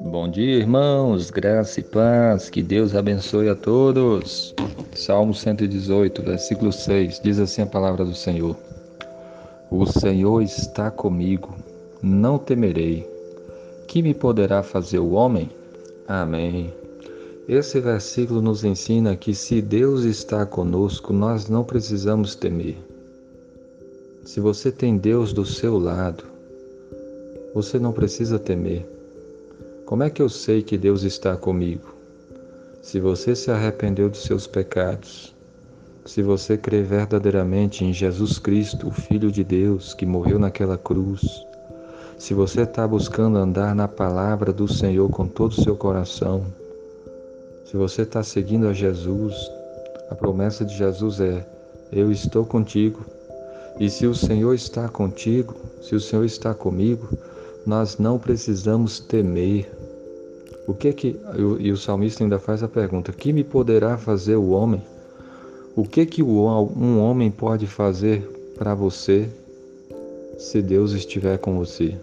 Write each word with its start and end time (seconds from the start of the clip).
Bom 0.00 0.30
dia, 0.30 0.56
irmãos, 0.56 1.30
graça 1.30 1.80
e 1.80 1.82
paz, 1.82 2.48
que 2.48 2.62
Deus 2.62 2.94
abençoe 2.94 3.48
a 3.48 3.54
todos. 3.54 4.54
Salmo 4.94 5.34
118, 5.34 6.22
versículo 6.22 6.72
6, 6.72 7.20
diz 7.22 7.38
assim 7.38 7.62
a 7.62 7.66
palavra 7.66 8.04
do 8.04 8.14
Senhor: 8.14 8.56
O 9.70 9.84
Senhor 9.86 10.40
está 10.42 10.90
comigo, 10.90 11.54
não 12.02 12.38
temerei. 12.38 13.06
Que 13.86 14.02
me 14.02 14.14
poderá 14.14 14.62
fazer 14.62 14.98
o 14.98 15.10
homem? 15.10 15.50
Amém. 16.06 16.72
Esse 17.48 17.80
versículo 17.80 18.40
nos 18.40 18.64
ensina 18.64 19.16
que 19.16 19.34
se 19.34 19.60
Deus 19.60 20.04
está 20.04 20.46
conosco, 20.46 21.12
nós 21.12 21.48
não 21.48 21.64
precisamos 21.64 22.34
temer. 22.34 22.87
Se 24.28 24.40
você 24.40 24.70
tem 24.70 24.98
Deus 24.98 25.32
do 25.32 25.46
seu 25.46 25.78
lado, 25.78 26.22
você 27.54 27.78
não 27.78 27.92
precisa 27.92 28.38
temer. 28.38 28.86
Como 29.86 30.02
é 30.02 30.10
que 30.10 30.20
eu 30.20 30.28
sei 30.28 30.62
que 30.62 30.76
Deus 30.76 31.02
está 31.02 31.34
comigo? 31.34 31.94
Se 32.82 33.00
você 33.00 33.34
se 33.34 33.50
arrependeu 33.50 34.10
dos 34.10 34.22
seus 34.24 34.46
pecados, 34.46 35.34
se 36.04 36.20
você 36.20 36.58
crê 36.58 36.82
verdadeiramente 36.82 37.86
em 37.86 37.92
Jesus 37.94 38.38
Cristo, 38.38 38.88
o 38.88 38.90
Filho 38.90 39.32
de 39.32 39.42
Deus, 39.42 39.94
que 39.94 40.04
morreu 40.04 40.38
naquela 40.38 40.76
cruz, 40.76 41.22
se 42.18 42.34
você 42.34 42.64
está 42.64 42.86
buscando 42.86 43.38
andar 43.38 43.74
na 43.74 43.88
palavra 43.88 44.52
do 44.52 44.68
Senhor 44.68 45.08
com 45.08 45.26
todo 45.26 45.52
o 45.52 45.62
seu 45.62 45.74
coração, 45.74 46.44
se 47.64 47.78
você 47.78 48.02
está 48.02 48.22
seguindo 48.22 48.68
a 48.68 48.74
Jesus, 48.74 49.34
a 50.10 50.14
promessa 50.14 50.66
de 50.66 50.76
Jesus 50.76 51.18
é: 51.18 51.46
Eu 51.90 52.12
estou 52.12 52.44
contigo. 52.44 53.16
E 53.78 53.88
se 53.88 54.06
o 54.06 54.14
Senhor 54.14 54.54
está 54.54 54.88
contigo, 54.88 55.54
se 55.80 55.94
o 55.94 56.00
Senhor 56.00 56.24
está 56.24 56.52
comigo, 56.54 57.08
nós 57.64 57.98
não 57.98 58.18
precisamos 58.18 58.98
temer, 58.98 59.70
o 60.66 60.74
que 60.74 60.92
que 60.92 61.16
e 61.58 61.72
o 61.72 61.76
salmista 61.76 62.22
ainda 62.22 62.38
faz 62.38 62.62
a 62.62 62.68
pergunta: 62.68 63.12
que 63.12 63.32
me 63.32 63.42
poderá 63.42 63.96
fazer 63.96 64.36
o 64.36 64.50
homem? 64.50 64.82
O 65.74 65.84
que 65.84 66.04
que 66.04 66.22
um 66.22 66.98
homem 67.00 67.30
pode 67.30 67.66
fazer 67.66 68.22
para 68.58 68.74
você 68.74 69.28
se 70.36 70.60
Deus 70.60 70.92
estiver 70.92 71.38
com 71.38 71.56
você? 71.56 71.96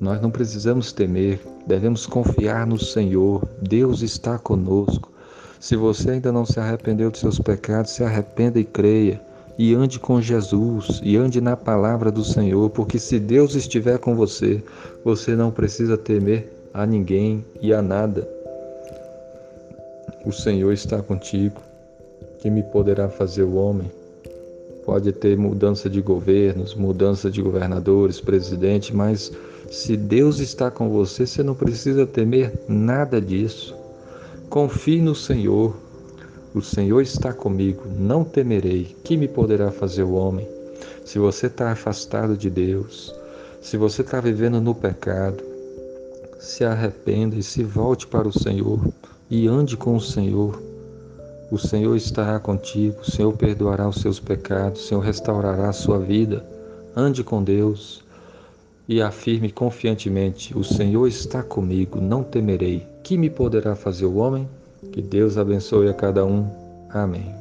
Nós 0.00 0.20
não 0.20 0.30
precisamos 0.30 0.92
temer, 0.92 1.40
devemos 1.66 2.04
confiar 2.04 2.66
no 2.66 2.78
Senhor. 2.78 3.48
Deus 3.62 4.02
está 4.02 4.38
conosco. 4.38 5.10
Se 5.58 5.76
você 5.76 6.10
ainda 6.10 6.32
não 6.32 6.44
se 6.44 6.60
arrependeu 6.60 7.10
dos 7.10 7.20
seus 7.20 7.38
pecados, 7.38 7.92
se 7.92 8.02
arrependa 8.02 8.58
e 8.58 8.64
creia. 8.64 9.22
E 9.56 9.74
ande 9.74 10.00
com 10.00 10.20
Jesus, 10.20 11.00
e 11.02 11.16
ande 11.16 11.40
na 11.40 11.56
palavra 11.56 12.10
do 12.10 12.24
Senhor, 12.24 12.70
porque 12.70 12.98
se 12.98 13.20
Deus 13.20 13.54
estiver 13.54 13.98
com 13.98 14.16
você, 14.16 14.62
você 15.04 15.36
não 15.36 15.50
precisa 15.50 15.96
temer 15.96 16.52
a 16.72 16.84
ninguém 16.84 17.44
e 17.60 17.72
a 17.72 17.80
nada. 17.80 18.28
O 20.24 20.32
Senhor 20.32 20.72
está 20.72 21.00
contigo. 21.02 21.60
Que 22.40 22.50
me 22.50 22.62
poderá 22.62 23.08
fazer 23.08 23.42
o 23.42 23.54
homem? 23.54 23.90
Pode 24.84 25.12
ter 25.12 25.36
mudança 25.36 25.88
de 25.88 26.02
governos, 26.02 26.74
mudança 26.74 27.30
de 27.30 27.40
governadores, 27.40 28.20
presidente, 28.20 28.94
mas 28.94 29.32
se 29.70 29.96
Deus 29.96 30.40
está 30.40 30.70
com 30.70 30.90
você, 30.90 31.26
você 31.26 31.42
não 31.42 31.54
precisa 31.54 32.06
temer 32.06 32.52
nada 32.68 33.20
disso. 33.20 33.74
Confie 34.50 35.00
no 35.00 35.14
Senhor. 35.14 35.74
O 36.54 36.62
Senhor 36.62 37.00
está 37.00 37.32
comigo, 37.32 37.82
não 37.98 38.22
temerei. 38.22 38.94
Que 39.02 39.16
me 39.16 39.26
poderá 39.26 39.72
fazer 39.72 40.04
o 40.04 40.12
homem? 40.12 40.46
Se 41.04 41.18
você 41.18 41.48
está 41.48 41.72
afastado 41.72 42.36
de 42.36 42.48
Deus, 42.48 43.12
se 43.60 43.76
você 43.76 44.02
está 44.02 44.20
vivendo 44.20 44.60
no 44.60 44.72
pecado, 44.72 45.42
se 46.38 46.64
arrependa 46.64 47.34
e 47.34 47.42
se 47.42 47.64
volte 47.64 48.06
para 48.06 48.28
o 48.28 48.32
Senhor 48.32 48.78
e 49.28 49.48
ande 49.48 49.76
com 49.76 49.96
o 49.96 50.00
Senhor. 50.00 50.62
O 51.50 51.58
Senhor 51.58 51.96
estará 51.96 52.38
contigo, 52.38 53.00
o 53.00 53.10
Senhor 53.10 53.32
perdoará 53.32 53.88
os 53.88 54.00
seus 54.00 54.20
pecados, 54.20 54.84
o 54.84 54.86
Senhor 54.86 55.00
restaurará 55.00 55.68
a 55.68 55.72
sua 55.72 55.98
vida. 55.98 56.46
Ande 56.94 57.24
com 57.24 57.42
Deus 57.42 58.04
e 58.86 59.02
afirme 59.02 59.50
confiantemente: 59.50 60.56
O 60.56 60.62
Senhor 60.62 61.08
está 61.08 61.42
comigo, 61.42 62.00
não 62.00 62.22
temerei. 62.22 62.86
Que 63.02 63.18
me 63.18 63.28
poderá 63.28 63.74
fazer 63.74 64.06
o 64.06 64.14
homem? 64.14 64.48
Que 64.92 65.02
Deus 65.02 65.36
abençoe 65.36 65.88
a 65.88 65.94
cada 65.94 66.24
um. 66.24 66.46
Amém. 66.90 67.34